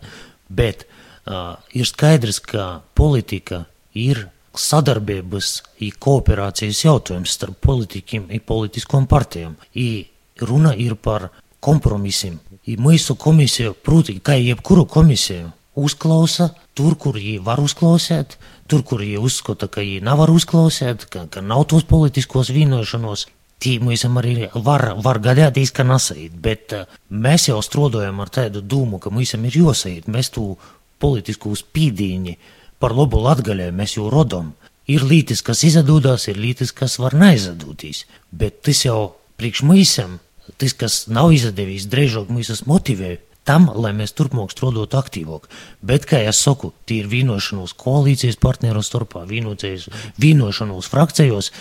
Bet 0.51 0.83
uh, 0.83 1.00
ir 1.25 1.85
skaidrs, 1.87 2.39
ka 2.39 2.81
politika 2.95 3.65
ir 3.93 4.27
sadarbības 4.57 5.51
un 5.81 5.93
kooperācijas 5.99 6.83
jautājums 6.85 7.37
starp 7.37 7.59
politiķiem 7.63 8.27
un 8.29 8.43
politiskām 8.45 9.07
partijām. 9.07 9.55
I 9.75 10.07
runa 10.41 10.73
ir 10.75 10.95
par 10.95 11.29
kompromisiem. 11.59 12.39
I 12.65 12.77
mūsu 12.77 13.15
komisija, 13.17 13.73
proti, 13.73 14.19
kā 14.19 14.35
jebkuru 14.37 14.85
komisiju, 14.85 15.51
uzklausa 15.75 16.51
tur, 16.75 16.95
kur 16.99 17.15
viņi 17.15 17.39
var 17.45 17.61
uzklausīt, 17.63 18.37
tur, 18.67 18.83
kur 18.83 19.03
viņi 19.03 19.21
uzskata, 19.21 19.69
ka 19.71 19.83
viņi 19.83 20.01
nevar 20.05 20.31
uzklausīt, 20.33 21.07
ka, 21.11 21.27
ka 21.31 21.43
nav 21.45 21.67
tos 21.71 21.87
politiskos 21.87 22.51
vienošanos. 22.53 23.27
Tī 23.61 23.75
mums 23.77 24.01
arī 24.09 24.47
var, 24.55 24.87
var 25.05 25.19
gadīties, 25.21 25.69
ka 25.69 25.83
nesait, 25.85 26.33
bet 26.33 26.73
mēs 27.13 27.45
jau 27.51 27.59
strādājam 27.61 28.23
ar 28.23 28.31
tādu 28.33 28.63
domu, 28.65 28.97
ka 28.97 29.13
mums 29.13 29.35
ir 29.37 29.57
jāsait. 29.59 30.07
Mēs 30.09 30.31
to 30.33 30.55
politisku 31.01 31.53
spīdīņi 31.57 32.37
par 32.81 32.95
labu 32.97 33.21
latgaļai 33.21 33.71
mēs 33.75 33.97
jau 33.97 34.09
rodam. 34.13 34.53
Ir 34.89 35.05
lītis, 35.05 35.43
kas 35.45 35.63
izdodas, 35.67 36.27
ir 36.27 36.39
lītis, 36.41 36.73
kas 36.75 36.97
var 36.99 37.15
neizdoties. 37.17 38.05
Bet 38.31 38.63
tas 38.65 38.81
jau 38.85 39.13
priekš 39.39 39.63
mūsam, 39.67 40.17
tas, 40.57 40.73
kas 40.77 41.05
nav 41.07 41.31
izdevies, 41.35 41.87
drīzāk 41.91 42.31
mūs 42.33 42.65
motivē 42.69 43.17
tam, 43.47 43.67
lai 43.73 43.91
mēs 43.97 44.13
turpmāk 44.13 44.53
strādātu 44.53 44.99
aktīvāk. 44.99 45.47
Bet, 45.85 46.05
kā 46.09 46.19
jau 46.21 46.33
saku, 46.35 46.71
tie 46.85 46.99
ir 47.01 47.09
vienošanās 47.09 47.73
koalīcijas 47.79 48.37
partneru 48.41 48.83
starpā, 48.85 49.23
vienošanās 49.25 50.89
frakcijos. 50.91 51.51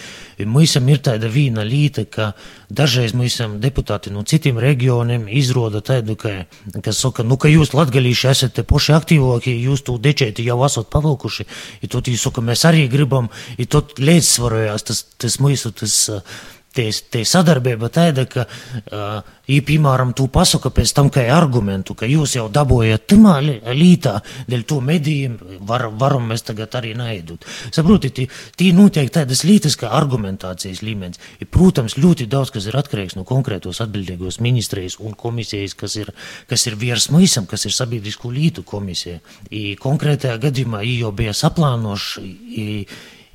Mums 0.44 0.76
ir 0.76 1.00
tāda 1.04 1.30
viena 1.32 1.64
līta, 1.64 2.04
ka 2.04 2.32
dažreiz 2.68 3.14
mums 3.16 3.38
deputāti 3.62 4.12
no 4.12 4.24
citiem 4.28 4.60
reģioniem 4.60 5.26
izrāda 5.40 5.80
tādu, 5.80 6.16
ka, 6.20 6.44
kas 6.84 7.00
saka, 7.00 7.24
nu, 7.24 7.40
ka 7.40 7.48
jūs 7.48 7.72
latgalīši 7.76 8.30
esat 8.30 8.56
te 8.58 8.64
paši 8.64 8.96
aktīvākie, 8.98 9.56
jūs 9.64 9.84
to 9.88 9.96
dečēti 9.96 10.44
jau 10.44 10.60
esat 10.68 10.92
pavilkuši, 10.92 11.48
un 11.80 11.92
tad 11.96 12.12
jūs 12.12 12.28
saka, 12.28 12.44
mēs 12.44 12.64
arī 12.68 12.86
gribam, 12.92 13.32
un 13.56 13.72
tad 13.72 13.96
līdzsvarojās 14.00 14.90
tas, 14.90 15.04
tas 15.16 15.40
mūsu, 15.40 15.72
tas. 15.80 16.00
Uh, 16.12 16.56
Tie, 16.70 16.86
tie 17.10 17.24
sadarbība 17.26 17.88
tāda, 17.90 18.22
ka, 18.30 18.44
uh, 18.46 19.16
ja, 19.50 19.62
piemēram, 19.66 20.12
tu 20.14 20.28
pasaka 20.30 20.70
pēc 20.70 20.92
tam, 20.94 21.08
kā 21.10 21.24
argumentu, 21.34 21.96
ka 21.98 22.06
jūs 22.06 22.36
jau 22.36 22.44
dabojat 22.52 23.08
timā 23.10 23.40
lītā, 23.42 24.20
dēļ 24.46 24.62
to 24.70 24.78
medijiem, 24.84 25.34
var, 25.66 25.88
varam 25.98 26.30
mēs 26.30 26.46
tagad 26.46 26.76
arī 26.78 26.92
naidot. 26.94 27.42
Saprotiet, 27.74 28.22
tī 28.54 28.70
notiek 28.76 29.10
tādas 29.10 29.42
lītas, 29.42 29.74
kā 29.80 29.90
argumentācijas 29.98 30.84
līmenis. 30.86 31.18
I, 31.42 31.50
protams, 31.50 31.98
ļoti 31.98 32.30
daudz, 32.30 32.54
kas 32.54 32.70
ir 32.70 32.78
atkarīgs 32.78 33.18
no 33.18 33.26
konkrētos 33.26 33.82
atbildīgos 33.82 34.38
ministrijas 34.38 35.00
un 35.02 35.18
komisijas, 35.18 35.74
kas 35.74 35.98
ir, 35.98 36.14
kas 36.46 36.68
ir 36.70 36.78
virs 36.78 37.10
mīsam, 37.10 37.50
kas 37.50 37.66
ir 37.66 37.74
sabiedrisku 37.74 38.30
lītu 38.30 38.62
komisija. 38.62 39.18
I, 39.50 39.74
konkrētajā 39.80 40.38
gadījumā, 40.46 40.86
ja 40.86 41.00
jau 41.08 41.16
bija 41.18 41.34
saplānoši, 41.34 42.30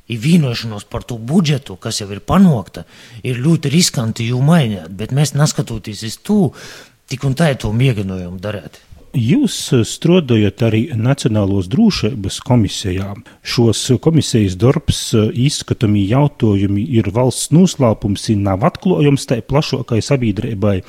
ir 0.08 0.20
vienošanos 0.22 0.88
par 0.90 1.04
to 1.04 1.18
budžetu, 1.18 1.78
kas 1.82 2.02
jau 2.02 2.10
ir 2.14 2.22
panākta, 2.22 2.86
ir 3.24 3.42
ļoti 3.42 3.72
riskanti 3.74 4.30
jau 4.30 4.42
mainīt, 4.46 4.90
bet 4.90 5.16
mēs 5.16 5.36
neskatoties 5.38 6.04
uz 6.06 6.20
to, 6.22 6.42
tik 7.10 7.26
un 7.26 7.38
tā 7.38 7.54
to 7.60 7.74
mēģinājām 7.74 8.42
darīt. 8.42 8.82
Jūs 9.16 9.56
strādājat 9.88 10.60
arī 10.68 10.82
Nacionālos 11.00 11.70
drošības 11.72 12.42
komisijā. 12.44 13.14
Šos 13.48 13.86
komisijas 14.04 14.58
darbs 14.60 15.00
izskatāmie 15.16 16.04
jautājumi 16.10 16.84
ir 17.00 17.08
valsts 17.16 17.54
noslēpums, 17.56 18.28
nav 18.44 18.68
atklājums 18.68 19.24
tai 19.32 19.40
plašākai 19.40 20.02
sabiedrībai, 20.04 20.82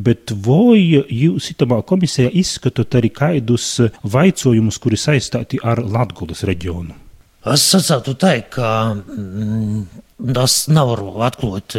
bet 0.00 0.32
vai 0.32 0.80
jūs 0.96 1.52
itamā 1.52 1.82
komisijā 1.84 2.32
izskatāt 2.32 2.96
arī 2.96 3.12
kaidus 3.12 3.68
vaicojumus, 4.00 4.80
kuri 4.80 5.04
saistīti 5.04 5.60
ar 5.60 5.84
Latgulas 5.84 6.46
reģionu? 6.48 7.03
Es 7.44 7.60
sacītu 7.68 8.14
tā, 8.16 8.38
ka 8.48 8.68
mm, 8.96 9.82
es 10.40 10.54
nevaru 10.72 11.10
atklāt, 11.26 11.74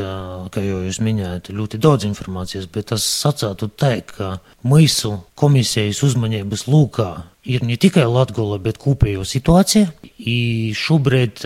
ka 0.54 0.62
jau 0.62 0.82
jūs 0.86 1.00
minējāt 1.02 1.50
ļoti 1.58 1.80
daudz 1.82 2.06
informācijas, 2.06 2.68
bet 2.70 2.94
es 2.94 3.06
sacītu 3.24 3.72
tā, 3.74 3.96
ka 4.06 4.36
mūsu 4.62 5.16
komisijas 5.34 6.04
uzmanības 6.06 6.68
lūkā 6.70 7.10
ir 7.50 7.66
ne 7.66 7.80
tikai 7.82 8.06
Latgola, 8.06 8.60
bet 8.62 8.78
kopējo 8.82 9.26
situācija. 9.26 9.90
I 10.22 10.74
šobrīd 10.78 11.42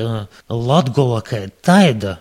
Latgola 0.52 1.22
kā 1.24 1.46
taida, 1.64 2.18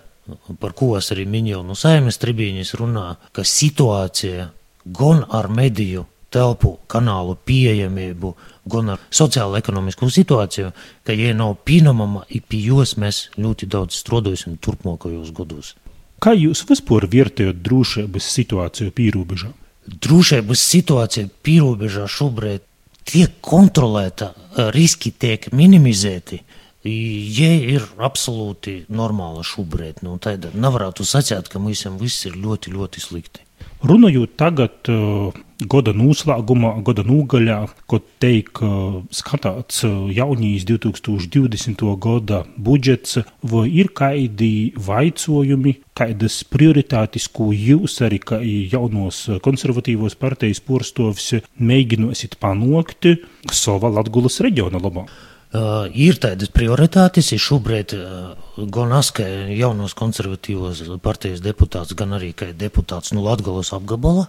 par 0.63 0.77
ko 0.79 0.93
es 1.01 1.11
arī 1.15 1.27
minēju 1.27 1.65
no 1.67 1.75
saimnes 1.79 2.21
tribīņas 2.23 2.77
runā, 2.79 3.09
ka 3.35 3.43
situācija 3.43 4.53
gan 4.99 5.27
ar 5.35 5.51
mediju 5.51 6.07
telpu 6.31 6.75
kanālu 6.91 7.37
pieejamību, 7.49 8.35
gan 8.71 8.95
ar 8.95 9.03
sociālo-ekonomisko 9.15 10.11
situāciju, 10.13 10.73
ka, 11.07 11.17
ja 11.17 11.35
nav 11.37 11.57
pieņemama, 11.69 12.27
pie 12.49 12.63
jos 12.69 12.97
mēs 13.01 13.29
ļoti 13.39 13.69
daudz 13.71 13.99
strādāsim 13.99 14.59
turpmākajos 14.63 15.33
gados. 15.37 15.75
Kā 16.19 16.35
jūs 16.35 16.65
vispār 16.67 17.07
vērtējat 17.11 17.61
drošības 17.63 18.31
situāciju 18.35 18.95
pīrābežā? 18.95 19.53
Drošības 19.89 20.65
situācija 20.75 21.31
pīrābežā 21.47 22.09
šobrīd 22.11 22.65
tiek 23.09 23.39
kontrolēta, 23.45 24.33
riski 24.75 25.13
tiek 25.15 25.49
minimizēti. 25.55 26.43
Ja 26.85 27.51
ir 27.57 27.85
absolūti 28.03 28.83
normāla 28.89 29.43
šobrīd, 29.47 30.03
nu, 30.07 30.17
tad 30.23 30.47
nevarētu 30.55 31.07
sacīt, 31.07 31.51
ka 31.51 31.61
mums 31.63 31.85
viss 32.01 32.29
ir 32.29 32.39
ļoti, 32.39 32.75
ļoti 32.75 33.03
slikti. 33.03 33.48
Runājot 33.79 34.33
tagad 34.35 34.89
uh, 34.91 35.31
gada 35.71 35.93
noslēgumā, 35.95 36.73
gada 36.83 37.05
nogaļā, 37.07 37.59
kad 37.87 38.09
tiek 38.19 38.51
uh, 38.67 39.05
skatīts 39.15 39.85
uh, 39.87 40.09
jaunīs 40.11 40.67
2020. 40.67 41.85
gada 42.03 42.41
budžets, 42.59 43.21
vai 43.47 43.69
ir 43.71 43.93
kādi 43.95 44.75
vaicojumi, 44.75 45.77
kādas 45.95 46.41
prioritātes, 46.51 47.31
ko 47.31 47.53
jūs 47.55 48.01
arī 48.03 48.19
kā 48.19 48.43
jaunos 48.43 49.25
konservatīvos 49.47 50.19
partijas 50.19 50.59
porstovs 50.59 51.37
mēģināsiet 51.63 52.35
panākt 52.43 53.13
savā 53.55 53.95
Latgulas 53.95 54.43
reģiona 54.43 54.83
labā? 54.83 55.07
Uh, 55.49 55.87
ir 55.97 56.19
tādas 56.21 56.51
prioritātes, 56.53 57.31
ir 57.33 57.41
šobrīd 57.41 57.95
uh, 57.97 58.33
gan 58.69 58.91
es, 58.99 59.09
kā 59.17 59.25
jaunos 59.57 59.95
konservatīvos 59.97 60.83
partijas 61.01 61.41
deputāts, 61.41 61.95
gan 61.97 62.13
arī 62.19 62.35
kā 62.37 62.51
deputāts 62.53 63.15
no 63.17 63.23
Latgalas 63.25 63.73
apgabala. 63.73 64.27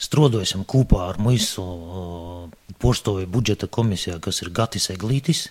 Strādājam 0.00 0.62
kopā 0.64 1.02
ar 1.10 1.18
mūsu 1.20 1.60
uh, 1.60 2.46
postoju 2.80 3.28
budžeta 3.28 3.68
komisijā, 3.68 4.16
kas 4.24 4.40
ir 4.40 4.48
Gatis 4.56 4.88
Eglītis, 4.94 5.50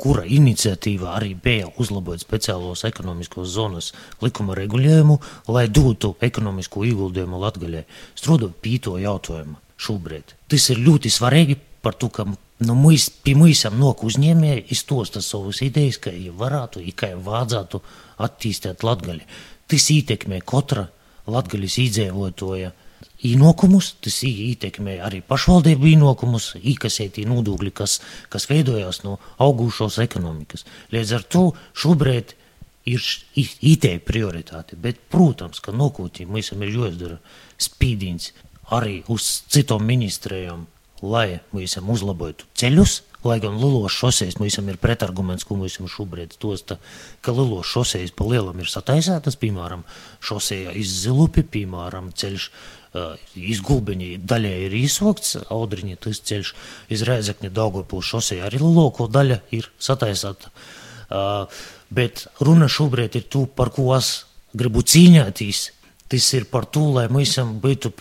kura 0.00 0.24
iniciatīva 0.24 1.12
arī 1.18 1.34
bija 1.36 1.68
uzlabot 1.76 2.22
speciālos 2.22 2.86
ekonomiskos 2.88 3.50
zonas 3.52 3.90
likuma 4.24 4.56
regulējumu, 4.56 5.18
lai 5.52 5.66
dotu 5.68 6.14
ekonomisko 6.24 6.86
ieguldījumu 6.88 7.42
Latgaļai. 7.44 7.84
Strādājot 8.16 8.56
pie 8.64 8.78
to 8.88 8.96
jautājumu 9.02 9.60
šobrīd. 9.76 10.32
Tas 10.48 10.70
ir 10.72 10.80
ļoti 10.80 11.12
svarīgi 11.12 11.58
par 11.84 11.98
to, 11.98 12.08
ka 12.08 12.24
nu, 12.66 12.76
mēs, 12.78 13.08
mums 13.36 13.64
nok 13.78 14.04
uzņēmēji 14.08 14.66
iztosta 14.74 15.22
savas 15.24 15.62
idejas, 15.64 15.98
ka 16.02 16.12
ja 16.14 16.32
varētu, 16.36 16.82
kā 16.96 17.12
vajadzētu 17.16 17.82
attīstīt 18.22 18.84
latgali. 18.86 19.26
Tas 19.70 19.88
ietekmē 19.92 20.42
katra 20.46 20.88
latgaļas 21.30 21.78
iedzīvotāja 21.84 22.72
īnokumus, 23.26 23.92
tas 24.02 24.18
ietekmē 24.26 24.98
arī 25.06 25.22
pašvaldību 25.26 25.90
īnokumus, 25.94 26.52
īkasētī 26.58 27.24
nodokļi, 27.30 27.72
kas, 27.74 28.00
kas 28.32 28.48
veidojās 28.50 29.02
no 29.06 29.18
augušos 29.42 30.00
ekonomikas. 30.02 30.66
Līdz 30.94 31.16
ar 31.18 31.26
to 31.30 31.44
šobrīd 31.78 32.34
ir 32.90 33.04
IT 33.38 33.88
prioritāte, 34.06 34.76
bet, 34.76 35.04
protams, 35.12 35.62
ka 35.62 35.74
nokūtī 35.74 36.26
mums 36.26 36.50
ir 36.54 36.66
jāizdara 36.66 37.20
spīdīns 37.62 38.32
arī 38.74 39.02
uz 39.12 39.28
citām 39.52 39.84
ministrijām, 39.86 40.66
lai 41.02 41.40
mēs 41.52 41.76
uzlabotu 41.80 42.46
ceļus, 42.58 43.00
lai 43.26 43.38
gan 43.42 43.58
Lilos 43.60 43.94
šoseis 43.94 44.38
mums 44.40 44.58
ir 44.58 44.78
pretarguments, 44.82 45.44
ko 45.46 45.56
mums 45.58 45.78
šobrīd 45.78 46.36
tosta, 46.42 46.78
ka 47.22 47.34
Lilos 47.34 47.70
šoseis 47.70 48.14
pa 48.14 48.26
lielam 48.26 48.58
ir 48.62 48.70
sataisētas, 48.70 49.38
piemēram, 49.38 49.84
šoseja 50.22 50.74
iz 50.78 50.94
Zilupi, 51.04 51.44
piemēram, 51.46 52.10
ceļš 52.18 52.48
uh, 52.48 53.14
iz 53.38 53.62
Gulbeņa 53.62 54.22
daļai 54.26 54.56
ir 54.66 54.78
izsokts, 54.82 55.36
Audriņa 55.50 56.00
tas 56.02 56.22
ceļš 56.30 56.54
iz 56.94 57.04
Rēzekņa 57.06 57.52
Daugavpils 57.54 58.10
šoseja 58.14 58.48
arī 58.48 58.62
Liloko 58.62 59.06
daļa 59.10 59.42
ir 59.54 59.70
sataisēta. 59.78 60.50
Uh, 61.12 61.62
bet 61.92 62.26
runa 62.40 62.70
šobrīd 62.72 63.20
ir 63.20 63.28
tu, 63.30 63.46
par 63.46 63.70
ko 63.74 63.92
es 63.98 64.22
gribu 64.56 64.82
cīņāties, 64.82 65.62
tas 66.10 66.28
ir 66.36 66.48
par 66.50 66.66
to, 66.66 66.88
lai 66.96 67.06
mēs 67.12 67.38
būtu 67.38 67.92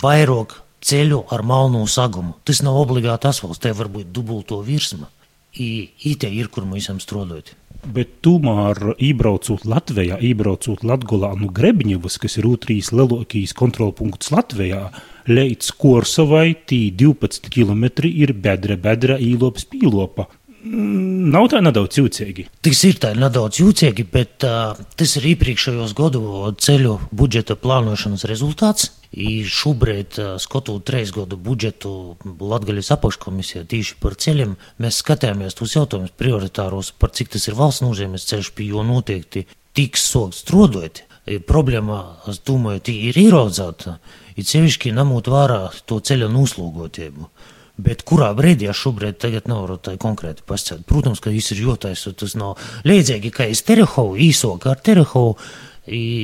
vairāk 0.00 0.63
ceļu 0.84 1.24
ar 1.32 1.44
malnu 1.46 1.84
sagumu. 1.90 2.36
Tas 2.44 2.62
nav 2.64 2.78
obligāti 2.84 3.30
asfalts, 3.30 3.62
te 3.62 3.72
var 3.76 3.90
būt 3.92 4.12
dubulto 4.14 4.60
virsma. 4.64 5.10
I, 5.54 5.90
IT 6.10 6.26
ir, 6.26 6.48
kur 6.50 6.66
mēs 6.66 6.88
esam 6.88 6.98
strādājot. 7.02 7.52
Bet 7.84 8.22
tomēr, 8.24 8.94
iebraucot 9.02 9.66
Latvijā, 9.68 10.16
iebraucot 10.24 10.82
Latvijā 10.88 11.30
no 11.36 11.50
Grebņevas, 11.52 12.16
kas 12.22 12.38
ir 12.40 12.48
otrs 12.48 12.88
lielākais 12.96 13.52
kontrolpunkts 13.56 14.32
Latvijā, 14.32 14.86
līdz 15.28 15.68
Korsovai, 15.78 16.56
tī 16.64 16.88
12 16.96 17.52
km 17.52 17.84
ir 18.08 18.32
bedra, 18.32 18.78
bedra, 18.80 19.18
īlopas, 19.20 19.68
pīlopa. 19.68 20.26
Mm, 20.64 21.28
nav 21.28 21.50
tā 21.52 21.58
nedaudz 21.60 21.98
jūtīgi. 21.98 22.46
Tas 22.64 22.78
ir 22.88 22.96
tā 23.02 23.10
nedaudz 23.18 23.58
jūtīgi, 23.60 24.06
bet 24.08 24.46
uh, 24.48 24.72
tas 24.96 25.10
ir 25.18 25.26
iepriekšējos 25.34 25.92
gadu 25.98 26.22
ceļu 26.56 26.94
budžeta 27.12 27.56
plānošanas 27.60 28.24
rezultāts. 28.30 28.88
I 29.12 29.42
šobrīd, 29.44 30.16
uh, 30.16 30.30
skatot 30.40 30.86
trīs 30.88 31.12
gadu 31.12 31.36
budžetu 31.36 31.92
Latvijas 32.40 32.94
apakškomisijā 32.96 33.66
tieši 33.68 33.98
par 34.00 34.16
ceļiem, 34.16 34.56
mēs 34.80 35.02
skatījāmies 35.04 35.58
tos 35.58 35.76
jautājumus 35.76 36.16
prioritāros, 36.16 36.94
par 36.96 37.12
cik 37.12 37.34
tas 37.36 37.44
ir 37.50 37.60
valsts 37.60 37.84
nozīmes 37.84 38.24
ceļš, 38.30 38.54
pie 38.56 38.70
jo 38.72 38.86
noteikti 38.88 39.44
tiks 39.76 40.08
sokt 40.14 40.40
strodot. 40.40 41.04
Problēma, 41.48 41.98
es 42.28 42.40
domāju, 42.44 42.82
ir 42.92 43.16
ieraudzēta, 43.16 43.98
ir 44.36 44.48
sevišķi 44.48 44.96
ņemot 44.96 45.28
vērā 45.32 45.60
to 45.88 46.00
ceļa 46.04 46.28
noslūgotību. 46.32 47.28
Bet 47.76 48.04
kurā 48.06 48.30
brīdī 48.38 48.68
es 48.70 48.78
šobrīd 48.78 49.24
nevaru 49.50 49.80
tā 49.82 49.96
konkrēti 49.98 50.46
pasakāt? 50.46 50.84
Protams, 50.86 51.20
ka 51.20 51.32
viss 51.34 51.50
ir 51.50 51.64
jūtais, 51.64 52.06
tas 52.14 52.34
nav 52.38 52.58
līdzīgi, 52.86 53.32
ka 53.34 53.48
es 53.50 53.64
Terehovu 53.66 54.14
īsoku 54.16 54.70
ar 54.70 54.78
Terehovu 54.78 55.34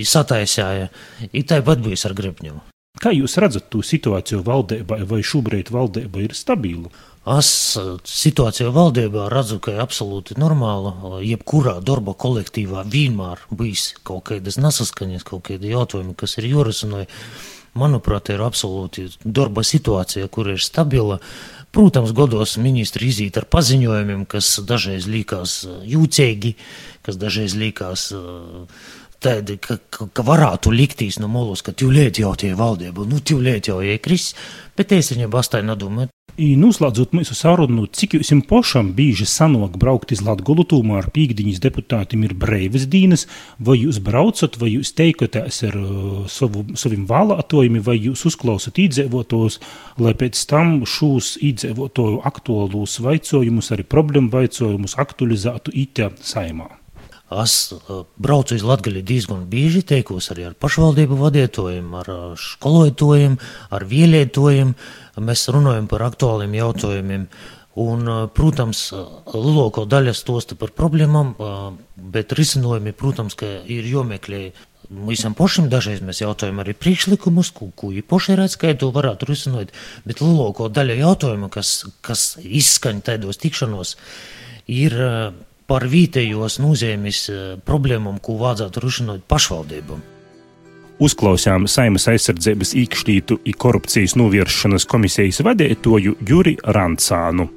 sataisīju, 0.07 0.91
tāpat 1.51 1.83
bijis 1.83 2.07
ar 2.07 2.15
Gribņevu. 2.15 2.63
Kā 3.01 3.13
jūs 3.15 3.39
redzat 3.41 3.71
to 3.73 3.81
situāciju 3.87 4.43
valdībā, 4.45 4.99
vai 5.09 5.21
šobrīd 5.25 5.71
valdība 5.73 6.25
ir 6.27 6.35
stabila? 6.37 6.91
Es 7.39 7.77
situāciju 8.09 8.73
valdībā 8.75 9.29
redzu, 9.33 9.59
ka 9.63 9.75
ir 9.75 9.83
absolūti 9.83 10.37
normāla. 10.41 11.21
Jebkurā 11.25 11.79
darba 11.85 12.15
kolektīvā 12.19 12.87
vienmēr 12.91 13.43
bijis 13.53 13.95
kaut 14.07 14.31
kādas 14.31 14.59
nesaskaņas, 14.61 15.27
kaut 15.29 15.45
kādi 15.49 15.75
jautājumi, 15.75 16.17
kas 16.19 16.39
ir 16.41 16.51
jārisina. 16.51 17.05
Manuprāt, 17.79 18.33
ir 18.35 18.43
absolūti 18.43 19.07
darba 19.23 19.63
situācija, 19.67 20.29
kur 20.33 20.51
ir 20.51 20.63
stabila. 20.63 21.21
Protams, 21.71 22.11
godos 22.11 22.57
ministri 22.59 23.13
izīt 23.13 23.37
ar 23.39 23.47
paziņojumiem, 23.47 24.25
kas 24.31 24.57
dažreiz 24.67 25.07
likās 25.07 25.61
jūtīgi, 25.87 26.57
kas 27.07 27.21
dažreiz 27.21 27.55
likās 27.55 28.09
tādi, 29.23 29.59
ka, 29.63 29.77
ka, 29.93 30.09
ka 30.11 30.25
varētu 30.27 30.73
liktīs 30.75 31.21
no 31.23 31.29
molos, 31.31 31.63
ka 31.63 31.75
tūlīt 31.77 32.19
jau 32.23 32.33
tie 32.39 32.57
valdība, 32.59 33.07
nu 33.07 33.21
tūlīt 33.23 33.71
jau 33.71 33.79
iekris, 33.85 34.33
bet 34.75 34.97
es 34.97 35.13
viņam 35.15 35.31
bastāju 35.31 35.69
nedomāju. 35.71 36.11
Noslēdzot 36.39 37.13
mūsu 37.17 37.35
sarunu, 37.35 37.87
cik 37.91 38.15
jums 38.19 38.47
pašam 38.49 38.93
bieži 38.97 39.27
sanāk 39.29 39.77
braukt 39.81 40.13
uz 40.15 40.23
Latviju, 40.25 40.65
tomēr 40.71 41.09
pīkdiņas 41.13 41.61
deputātiem 41.65 42.25
ir 42.27 42.35
brīvas 42.39 42.87
dienas, 42.91 43.27
vai 43.59 43.79
jūs 43.81 43.99
braucat, 44.05 44.59
vai 44.61 44.71
jūs 44.77 44.93
teikaties 44.97 45.63
ar 45.69 45.77
uh, 45.81 46.25
savu, 46.31 46.65
saviem 46.79 47.07
vēlētojumiem, 47.11 47.85
vai 47.85 47.99
jūs 47.99 48.27
uzklausat 48.31 48.79
iedzīvotājus, 48.81 49.61
lai 49.99 50.15
pēc 50.15 50.45
tam 50.51 50.81
šos 50.87 51.35
iedzīvotāju 51.43 52.23
aktuālos 52.31 53.01
vaicojumus, 53.05 53.73
arī 53.75 53.87
problēmu 53.89 54.33
vaicojumus 54.33 54.99
aktualizētu 55.01 55.75
IT 55.83 56.07
saimā. 56.23 56.71
Es 57.31 57.71
braucu 58.19 58.57
uz 58.59 58.65
Latviju 58.67 59.05
diezgan 59.07 59.45
bieži, 59.51 59.85
teikos 59.87 60.33
arī 60.33 60.49
ar 60.49 60.57
pašvaldību 60.59 61.15
vadītājiem, 61.21 61.93
ar 62.01 62.09
skolotājiem, 62.35 63.37
ar 63.71 63.85
vielietojiem. 63.87 64.75
Mēs 65.23 65.47
runājam 65.55 65.87
par 65.91 66.03
aktuāliem 66.09 66.57
jautājumiem. 66.59 67.29
Un, 67.81 68.09
protams, 68.35 68.89
lielāko 69.31 69.85
daļu 69.87 70.13
stosta 70.19 70.57
par 70.59 70.73
problēmām, 70.75 71.37
bet 71.95 72.35
risinājumi, 72.35 72.93
protams, 72.99 73.39
ir 73.71 73.87
jāmeklē 73.87 74.49
visam 75.07 75.37
pašam. 75.39 75.69
Dažreiz 75.71 76.03
mēs 76.03 76.25
jautājam 76.25 76.59
arī 76.65 76.75
priekšlikumus, 76.75 77.53
ko, 77.55 77.71
ko 77.79 77.93
īpaši 77.95 78.41
redz, 78.41 78.57
kā 78.59 78.75
to 78.75 78.91
varētu 78.95 79.31
risināt. 79.31 79.71
Bet 80.03 80.19
lielāko 80.19 80.67
daļu 80.67 80.99
jautājumu, 80.99 81.53
kas, 81.55 81.85
kas 82.03 82.33
izskan 82.43 83.05
tādos 83.07 83.39
tikšanos, 83.39 83.95
ir 84.67 84.99
par 85.71 85.87
vietējos 85.87 86.59
nozīmes 86.63 87.21
eh, 87.31 87.45
problēmām, 87.67 88.19
ko 88.23 88.39
vajadzētu 88.41 88.83
risināt 88.83 89.29
pašvaldībām. 89.31 90.03
Uzklausām 91.01 91.65
Saimas 91.71 92.05
aizsardzības 92.13 92.75
īkšķītu 92.77 93.39
un 93.39 93.57
korupcijas 93.57 94.19
novēršanas 94.21 94.85
komisijas 94.91 95.41
vadītāju 95.47 96.19
Juri 96.29 96.59
Rancānu. 96.61 97.49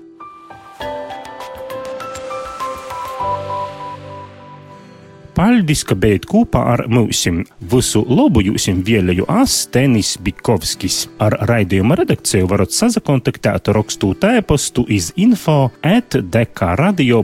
Paldies, 5.33 5.81
ka 5.81 5.95
bijat 5.97 6.27
kopā 6.29 6.61
ar 6.75 6.83
mums. 6.93 7.23
Visu 7.71 8.03
labu 8.05 8.43
jums 8.45 8.67
vēlēju 8.85 9.25
es, 9.41 9.55
Tenis 9.73 10.11
Bikovskis. 10.21 11.07
Ar 11.17 11.33
raidījuma 11.49 11.97
redakciju 11.97 12.45
varat 12.51 12.71
sazakontaktēt 12.75 13.71
rakstot 13.73 14.23
e-pastu 14.29 14.85
iz 14.93 15.09
info 15.17 15.71
at 15.81 16.13
dekradio.lv. 16.35 17.23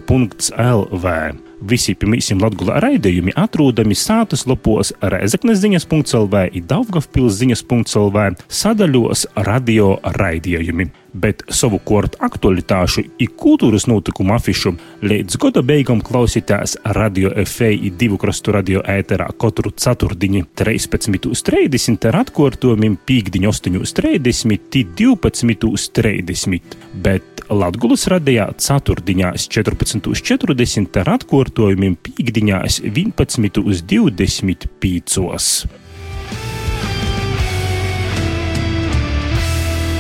Visi 1.70 1.94
pirmīsim 2.00 2.40
Latvijas 2.42 2.82
raidījumi 2.86 3.36
atrodami 3.38 3.94
sātas 3.98 4.48
lapos 4.50 4.94
Reizeknes 5.02 5.60
ziņas.lv, 5.62 6.36
Daugavpils 6.72 7.38
ziņas.lv, 7.44 8.18
sadaļos 8.62 9.28
radio 9.46 10.00
raidījumi 10.18 10.90
bet 11.14 11.44
savukārt 11.50 12.16
aktualitāšu 12.24 13.04
un 13.08 13.28
kultūras 13.40 13.88
notikumu 13.90 14.34
afišu 14.36 14.74
līdz 15.06 15.38
gada 15.42 15.62
beigām 15.66 16.02
klausītās 16.06 16.78
radio 16.98 17.32
FEI 17.46 17.92
divu 18.00 18.18
krastu 18.22 18.54
radio 18.56 18.80
ēterā 18.84 19.28
katru 19.42 19.70
ceturtdiņu 19.72 20.42
13.30 20.60 22.10
ar 22.12 22.16
atkārtojumiem 22.24 22.94
pīkdiņu 23.10 23.48
8.30 23.54 24.86
12.30, 25.00 26.78
bet 27.04 27.24
Latgulas 27.50 28.04
radījā 28.12 28.46
ceturtdiņās 28.62 29.48
14.40 29.50 31.00
ar 31.02 31.08
atkārtojumiem 31.16 31.96
pīkdiņās 32.06 32.74
11.25. 32.86 35.79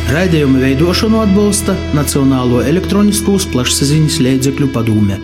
Raidījuma 0.09 0.57
veidošanu 0.63 1.19
atbalsta 1.21 1.75
Nacionālo 1.93 2.63
elektronisko 2.65 3.35
plašsaziņas 3.53 4.15
līdzekļu 4.25 4.71
padome. 4.73 5.19